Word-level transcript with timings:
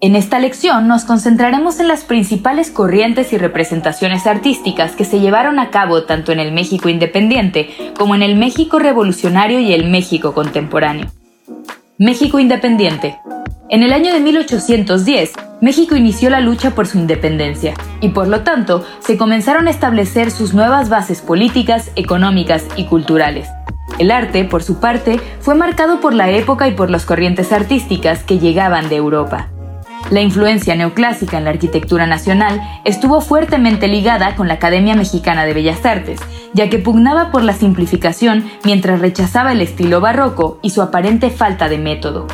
En 0.00 0.14
esta 0.14 0.38
lección 0.38 0.86
nos 0.86 1.04
concentraremos 1.04 1.80
en 1.80 1.88
las 1.88 2.04
principales 2.04 2.70
corrientes 2.70 3.32
y 3.32 3.38
representaciones 3.38 4.28
artísticas 4.28 4.92
que 4.92 5.04
se 5.04 5.18
llevaron 5.18 5.58
a 5.58 5.70
cabo 5.70 6.04
tanto 6.04 6.30
en 6.30 6.38
el 6.38 6.52
México 6.52 6.88
independiente 6.88 7.70
como 7.98 8.14
en 8.14 8.22
el 8.22 8.36
México 8.36 8.78
revolucionario 8.78 9.58
y 9.58 9.72
el 9.72 9.90
México 9.90 10.34
contemporáneo. 10.34 11.08
México 11.98 12.38
independiente. 12.38 13.18
En 13.70 13.82
el 13.82 13.92
año 13.92 14.12
de 14.12 14.20
1810, 14.20 15.32
México 15.60 15.96
inició 15.96 16.30
la 16.30 16.38
lucha 16.38 16.76
por 16.76 16.86
su 16.86 16.98
independencia 16.98 17.74
y 18.00 18.10
por 18.10 18.28
lo 18.28 18.42
tanto 18.42 18.86
se 19.00 19.18
comenzaron 19.18 19.66
a 19.66 19.70
establecer 19.70 20.30
sus 20.30 20.54
nuevas 20.54 20.90
bases 20.90 21.22
políticas, 21.22 21.90
económicas 21.96 22.64
y 22.76 22.84
culturales. 22.84 23.48
El 23.98 24.12
arte, 24.12 24.44
por 24.44 24.62
su 24.62 24.78
parte, 24.78 25.18
fue 25.40 25.56
marcado 25.56 26.00
por 26.00 26.14
la 26.14 26.30
época 26.30 26.68
y 26.68 26.74
por 26.74 26.88
las 26.88 27.04
corrientes 27.04 27.52
artísticas 27.52 28.22
que 28.22 28.38
llegaban 28.38 28.88
de 28.88 28.94
Europa. 28.94 29.48
La 30.10 30.22
influencia 30.22 30.74
neoclásica 30.74 31.36
en 31.36 31.44
la 31.44 31.50
arquitectura 31.50 32.06
nacional 32.06 32.60
estuvo 32.84 33.20
fuertemente 33.20 33.88
ligada 33.88 34.36
con 34.36 34.48
la 34.48 34.54
Academia 34.54 34.94
Mexicana 34.94 35.44
de 35.44 35.52
Bellas 35.52 35.84
Artes, 35.84 36.18
ya 36.54 36.70
que 36.70 36.78
pugnaba 36.78 37.30
por 37.30 37.42
la 37.42 37.52
simplificación 37.52 38.50
mientras 38.64 39.00
rechazaba 39.00 39.52
el 39.52 39.60
estilo 39.60 40.00
barroco 40.00 40.58
y 40.62 40.70
su 40.70 40.80
aparente 40.80 41.28
falta 41.28 41.68
de 41.68 41.76
método. 41.76 42.26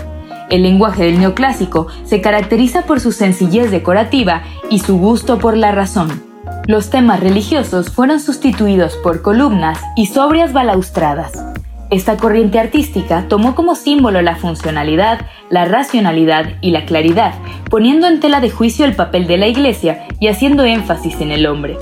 El 0.51 0.63
lenguaje 0.63 1.05
del 1.05 1.19
neoclásico 1.19 1.89
se 2.05 2.21
caracteriza 2.21 2.83
por 2.83 3.01
su 3.01 3.11
sencillez 3.11 3.73
decorativa 3.73 4.43
y 4.71 4.79
su 4.79 4.99
gusto 4.99 5.39
por 5.39 5.57
la 5.57 5.73
razón. 5.73 6.23
Los 6.67 6.91
temas 6.91 7.21
religiosos 7.21 7.91
fueron 7.91 8.21
sustituidos 8.21 8.97
por 8.97 9.21
columnas 9.21 9.81
y 9.97 10.07
sobrias 10.07 10.53
balaustradas. 10.53 11.54
Esta 11.91 12.17
corriente 12.17 12.59
artística 12.59 13.27
tomó 13.29 13.55
como 13.55 13.75
símbolo 13.75 14.23
la 14.23 14.37
funcionalidad, 14.37 15.27
la 15.51 15.65
racionalidad 15.65 16.55
y 16.61 16.71
la 16.71 16.87
claridad, 16.87 17.35
poniendo 17.71 18.07
en 18.09 18.21
tela 18.21 18.41
de 18.41 18.51
juicio 18.51 18.85
el 18.85 18.97
papel 18.97 19.27
de 19.27 19.37
la 19.37 19.47
Iglesia 19.47 20.07
y 20.19 20.29
haciendo 20.29 20.65
énfasis 20.65 21.21
en 21.21 21.31
el 21.31 21.47
hombre. 21.47 21.77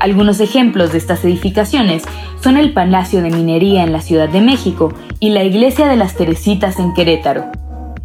Algunos 0.00 0.40
ejemplos 0.40 0.92
de 0.92 0.98
estas 0.98 1.24
edificaciones 1.24 2.04
son 2.40 2.56
el 2.56 2.72
Palacio 2.72 3.20
de 3.20 3.30
Minería 3.30 3.82
en 3.82 3.92
la 3.92 4.00
Ciudad 4.00 4.28
de 4.28 4.40
México 4.40 4.92
y 5.18 5.30
la 5.30 5.42
Iglesia 5.42 5.88
de 5.88 5.96
las 5.96 6.14
Teresitas 6.14 6.78
en 6.78 6.94
Querétaro. 6.94 7.46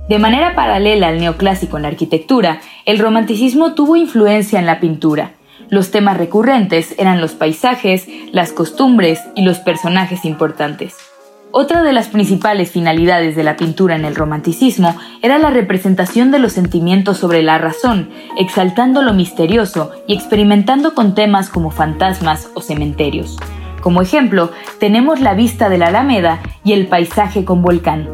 De 0.10 0.20
manera 0.20 0.56
paralela 0.56 1.10
al 1.10 1.20
neoclásico 1.20 1.78
en 1.78 1.84
la 1.84 1.90
arquitectura, 1.90 2.62
el 2.86 3.00
romanticismo 3.00 3.74
tuvo 3.74 3.96
influencia 3.96 4.60
en 4.60 4.66
la 4.66 4.80
pintura. 4.80 5.34
Los 5.70 5.92
temas 5.92 6.18
recurrentes 6.18 6.96
eran 6.98 7.22
los 7.22 7.34
paisajes, 7.34 8.08
las 8.32 8.52
costumbres 8.52 9.22
y 9.36 9.44
los 9.44 9.60
personajes 9.60 10.26
importantes. 10.26 11.13
Otra 11.56 11.84
de 11.84 11.94
las 11.94 12.08
principales 12.08 12.72
finalidades 12.72 13.36
de 13.36 13.44
la 13.44 13.56
pintura 13.58 13.96
en 13.96 14.06
el 14.06 14.16
romanticismo 14.16 14.96
era 15.22 15.38
la 15.38 15.52
representación 15.52 16.32
de 16.32 16.40
los 16.40 16.54
sentimientos 16.54 17.20
sobre 17.20 17.44
la 17.44 17.60
razón, 17.60 18.10
exaltando 18.40 19.04
lo 19.04 19.14
misterioso 19.14 19.92
y 20.08 20.16
experimentando 20.16 20.96
con 20.96 21.14
temas 21.14 21.52
como 21.52 21.70
fantasmas 21.70 22.50
o 22.56 22.62
cementerios. 22.62 23.38
Como 23.82 24.02
ejemplo, 24.02 24.50
tenemos 24.80 25.22
la 25.22 25.36
vista 25.36 25.70
de 25.70 25.78
la 25.78 25.90
Alameda 25.90 26.42
y 26.64 26.74
el 26.74 26.88
paisaje 26.88 27.46
con 27.46 27.62
volcán. 27.62 28.10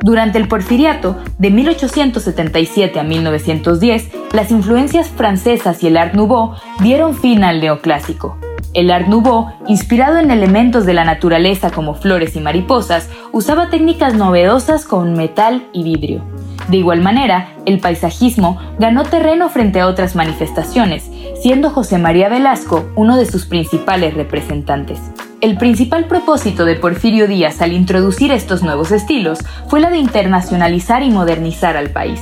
Durante 0.00 0.38
el 0.38 0.48
porfiriato, 0.48 1.16
de 1.38 1.52
1877 1.52 2.98
a 2.98 3.04
1910, 3.04 4.10
las 4.32 4.50
influencias 4.50 5.06
francesas 5.06 5.84
y 5.84 5.86
el 5.86 5.96
Art 5.96 6.14
Nouveau 6.14 6.56
dieron 6.80 7.14
fin 7.14 7.44
al 7.44 7.60
neoclásico. 7.60 8.36
El 8.74 8.90
Art 8.90 9.06
Nouveau, 9.06 9.52
inspirado 9.66 10.18
en 10.18 10.30
elementos 10.30 10.84
de 10.84 10.94
la 10.94 11.04
naturaleza 11.04 11.70
como 11.70 11.94
flores 11.94 12.36
y 12.36 12.40
mariposas, 12.40 13.08
usaba 13.32 13.70
técnicas 13.70 14.14
novedosas 14.14 14.84
con 14.84 15.14
metal 15.14 15.66
y 15.72 15.82
vidrio. 15.82 16.22
De 16.68 16.78
igual 16.78 17.00
manera, 17.00 17.50
el 17.64 17.78
paisajismo 17.78 18.60
ganó 18.78 19.04
terreno 19.04 19.48
frente 19.48 19.80
a 19.80 19.86
otras 19.86 20.16
manifestaciones, 20.16 21.08
siendo 21.40 21.70
José 21.70 21.98
María 21.98 22.28
Velasco 22.28 22.86
uno 22.96 23.16
de 23.16 23.26
sus 23.26 23.46
principales 23.46 24.14
representantes. 24.14 25.00
El 25.40 25.58
principal 25.58 26.06
propósito 26.06 26.64
de 26.64 26.74
Porfirio 26.74 27.28
Díaz 27.28 27.62
al 27.62 27.72
introducir 27.72 28.32
estos 28.32 28.62
nuevos 28.62 28.90
estilos 28.90 29.38
fue 29.68 29.80
la 29.80 29.90
de 29.90 29.98
internacionalizar 29.98 31.02
y 31.02 31.10
modernizar 31.10 31.76
al 31.76 31.90
país. 31.90 32.20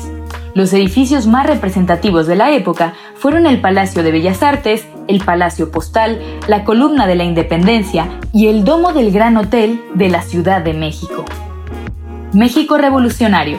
Los 0.55 0.73
edificios 0.73 1.27
más 1.27 1.47
representativos 1.47 2.27
de 2.27 2.37
la 2.37 2.53
época 2.53 2.95
fueron 3.17 3.47
el 3.47 3.61
Palacio 3.61 4.03
de 4.03 4.13
Bellas 4.13 4.43
Artes, 4.43 4.87
el 5.09 5.23
Palacio 5.25 5.71
Postal, 5.71 6.21
la 6.49 6.65
Columna 6.65 7.07
de 7.07 7.15
la 7.15 7.25
Independencia 7.25 8.09
y 8.33 8.49
el 8.49 8.65
Domo 8.65 8.93
del 8.93 9.11
Gran 9.13 9.37
Hotel 9.37 9.81
de 9.95 10.09
la 10.09 10.23
Ciudad 10.23 10.63
de 10.63 10.75
México. 10.75 11.25
México 12.33 12.79
Revolucionario. 12.79 13.59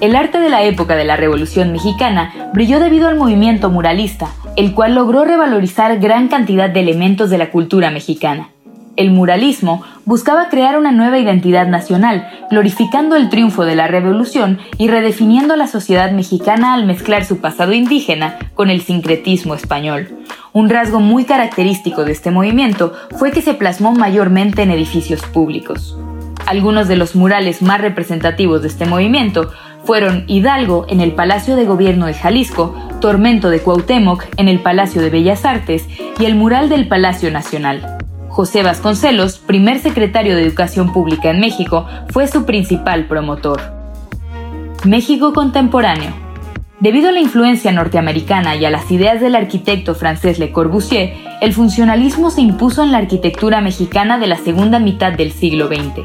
El 0.00 0.16
arte 0.16 0.38
de 0.38 0.50
la 0.50 0.62
época 0.64 0.96
de 0.96 1.04
la 1.04 1.16
Revolución 1.16 1.72
Mexicana 1.72 2.50
brilló 2.52 2.80
debido 2.80 3.08
al 3.08 3.16
movimiento 3.16 3.70
muralista, 3.70 4.28
el 4.56 4.74
cual 4.74 4.94
logró 4.94 5.24
revalorizar 5.24 5.98
gran 5.98 6.28
cantidad 6.28 6.68
de 6.68 6.80
elementos 6.80 7.30
de 7.30 7.38
la 7.38 7.50
cultura 7.50 7.90
mexicana. 7.90 8.48
El 8.96 9.10
muralismo 9.10 9.82
buscaba 10.04 10.50
crear 10.50 10.76
una 10.78 10.92
nueva 10.92 11.18
identidad 11.18 11.66
nacional, 11.66 12.28
glorificando 12.50 13.16
el 13.16 13.30
triunfo 13.30 13.64
de 13.64 13.74
la 13.74 13.86
revolución 13.86 14.58
y 14.76 14.88
redefiniendo 14.88 15.56
la 15.56 15.66
sociedad 15.66 16.12
mexicana 16.12 16.74
al 16.74 16.84
mezclar 16.84 17.24
su 17.24 17.38
pasado 17.38 17.72
indígena 17.72 18.38
con 18.54 18.68
el 18.68 18.82
sincretismo 18.82 19.54
español. 19.54 20.08
Un 20.54 20.68
rasgo 20.68 21.00
muy 21.00 21.24
característico 21.24 22.04
de 22.04 22.12
este 22.12 22.30
movimiento 22.30 22.92
fue 23.16 23.32
que 23.32 23.40
se 23.40 23.54
plasmó 23.54 23.92
mayormente 23.92 24.60
en 24.60 24.70
edificios 24.70 25.22
públicos. 25.22 25.96
Algunos 26.44 26.88
de 26.88 26.96
los 26.96 27.16
murales 27.16 27.62
más 27.62 27.80
representativos 27.80 28.60
de 28.60 28.68
este 28.68 28.84
movimiento 28.84 29.50
fueron 29.84 30.24
Hidalgo 30.26 30.84
en 30.90 31.00
el 31.00 31.12
Palacio 31.12 31.56
de 31.56 31.64
Gobierno 31.64 32.04
de 32.04 32.12
Jalisco, 32.12 32.74
Tormento 33.00 33.48
de 33.48 33.60
Cuauhtémoc 33.60 34.24
en 34.36 34.48
el 34.48 34.60
Palacio 34.60 35.00
de 35.00 35.08
Bellas 35.08 35.46
Artes 35.46 35.86
y 36.18 36.26
el 36.26 36.34
mural 36.34 36.68
del 36.68 36.86
Palacio 36.86 37.30
Nacional. 37.30 37.96
José 38.28 38.62
Vasconcelos, 38.62 39.38
primer 39.38 39.78
secretario 39.78 40.36
de 40.36 40.42
Educación 40.42 40.92
Pública 40.92 41.30
en 41.30 41.40
México, 41.40 41.86
fue 42.10 42.28
su 42.28 42.44
principal 42.44 43.06
promotor. 43.06 43.60
México 44.84 45.32
contemporáneo. 45.32 46.31
Debido 46.82 47.10
a 47.10 47.12
la 47.12 47.20
influencia 47.20 47.70
norteamericana 47.70 48.56
y 48.56 48.64
a 48.64 48.70
las 48.70 48.90
ideas 48.90 49.20
del 49.20 49.36
arquitecto 49.36 49.94
francés 49.94 50.40
Le 50.40 50.50
Corbusier, 50.50 51.14
el 51.40 51.52
funcionalismo 51.52 52.32
se 52.32 52.40
impuso 52.40 52.82
en 52.82 52.90
la 52.90 52.98
arquitectura 52.98 53.60
mexicana 53.60 54.18
de 54.18 54.26
la 54.26 54.36
segunda 54.36 54.80
mitad 54.80 55.12
del 55.12 55.30
siglo 55.30 55.68
XX. 55.68 56.04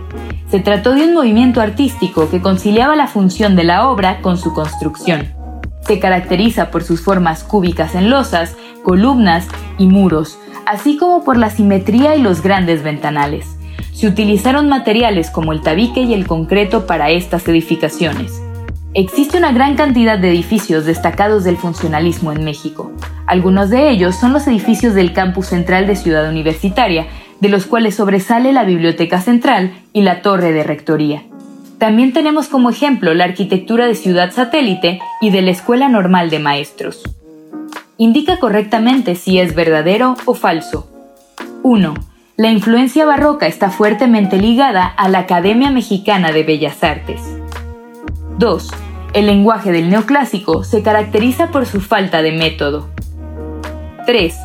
Se 0.52 0.60
trató 0.60 0.94
de 0.94 1.06
un 1.06 1.16
movimiento 1.16 1.62
artístico 1.62 2.30
que 2.30 2.44
conciliaba 2.44 2.96
la 2.96 3.08
función 3.08 3.56
de 3.56 3.64
la 3.64 3.90
obra 3.90 4.22
con 4.22 4.38
su 4.38 4.54
construcción. 4.54 5.34
Se 5.82 5.98
caracteriza 5.98 6.70
por 6.70 6.84
sus 6.84 7.02
formas 7.02 7.44
cúbicas 7.44 7.96
en 7.96 8.12
losas, 8.12 8.56
columnas 8.84 9.48
y 9.80 9.88
muros, 9.88 10.38
así 10.68 10.96
como 10.98 11.24
por 11.24 11.38
la 11.38 11.50
simetría 11.50 12.16
y 12.16 12.22
los 12.22 12.44
grandes 12.44 12.84
ventanales. 12.84 13.48
Se 13.94 14.06
utilizaron 14.06 14.70
materiales 14.70 15.32
como 15.32 15.54
el 15.54 15.62
tabique 15.62 16.02
y 16.02 16.14
el 16.14 16.28
concreto 16.28 16.86
para 16.86 17.10
estas 17.10 17.48
edificaciones. 17.48 18.44
Existe 18.94 19.38
una 19.38 19.52
gran 19.52 19.76
cantidad 19.76 20.18
de 20.18 20.30
edificios 20.30 20.86
destacados 20.86 21.44
del 21.44 21.58
funcionalismo 21.58 22.32
en 22.32 22.44
México. 22.44 22.92
Algunos 23.26 23.70
de 23.70 23.90
ellos 23.90 24.16
son 24.16 24.34
los 24.34 24.48
edificios 24.48 24.94
del 24.94 25.14
campus 25.14 25.48
central 25.48 25.88
de 25.88 25.96
Ciudad 25.96 26.30
Universitaria, 26.30 27.08
de 27.40 27.50
los 27.50 27.66
cuales 27.66 27.96
sobresale 27.96 28.54
la 28.54 28.64
Biblioteca 28.64 29.22
Central 29.22 29.74
y 29.94 30.02
la 30.02 30.22
Torre 30.22 30.52
de 30.52 30.64
Rectoría. 30.64 31.24
También 31.78 32.14
tenemos 32.14 32.48
como 32.48 32.70
ejemplo 32.70 33.14
la 33.14 33.26
arquitectura 33.26 33.86
de 33.86 33.96
Ciudad 33.96 34.32
Satélite 34.32 35.00
y 35.22 35.30
de 35.30 35.44
la 35.44 35.52
Escuela 35.52 35.90
Normal 35.90 36.30
de 36.32 36.40
Maestros 36.40 37.04
indica 37.98 38.38
correctamente 38.38 39.16
si 39.16 39.40
es 39.40 39.56
verdadero 39.56 40.16
o 40.26 40.34
falso. 40.34 40.88
1. 41.64 41.94
La 42.38 42.50
influencia 42.50 43.06
barroca 43.06 43.48
está 43.48 43.70
fuertemente 43.72 44.38
ligada 44.38 44.86
a 44.86 45.10
la 45.10 45.20
Academia 45.20 45.72
Mexicana 45.72 46.32
de 46.32 46.44
Bellas 46.44 46.84
Artes. 46.84 47.22
2. 48.38 48.70
El 49.18 49.26
lenguaje 49.26 49.72
del 49.72 49.90
neoclásico 49.90 50.64
se 50.64 50.84
caracteriza 50.84 51.48
por 51.48 51.66
su 51.66 51.82
falta 51.82 52.22
de 52.22 52.34
método. 52.34 52.88
3. 54.06 54.36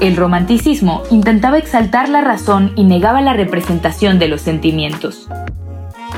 El 0.00 0.16
romanticismo 0.16 1.02
intentaba 1.10 1.58
exaltar 1.58 2.08
la 2.08 2.22
razón 2.22 2.72
y 2.74 2.84
negaba 2.84 3.20
la 3.20 3.34
representación 3.34 4.18
de 4.18 4.28
los 4.28 4.40
sentimientos. 4.40 5.28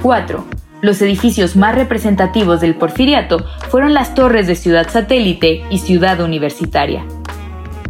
4. 0.02 0.44
Los 0.80 1.02
edificios 1.02 1.56
más 1.56 1.74
representativos 1.74 2.60
del 2.60 2.76
porfiriato 2.76 3.46
fueron 3.68 3.94
las 3.94 4.14
torres 4.14 4.46
de 4.46 4.54
Ciudad 4.54 4.88
Satélite 4.88 5.64
y 5.68 5.78
Ciudad 5.78 6.20
Universitaria. 6.20 7.04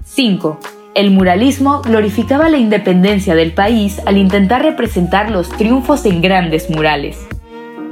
5. 0.05 0.59
El 0.94 1.11
muralismo 1.11 1.82
glorificaba 1.82 2.49
la 2.49 2.56
independencia 2.56 3.35
del 3.35 3.53
país 3.53 4.00
al 4.06 4.17
intentar 4.17 4.62
representar 4.62 5.31
los 5.31 5.50
triunfos 5.50 6.06
en 6.06 6.23
grandes 6.23 6.70
murales. 6.70 7.19